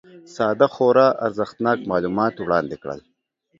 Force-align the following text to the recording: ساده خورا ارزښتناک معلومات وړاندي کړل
ساده 0.35 0.67
خورا 0.73 1.07
ارزښتناک 1.25 1.79
معلومات 1.91 2.35
وړاندي 2.39 2.77
کړل 2.83 2.99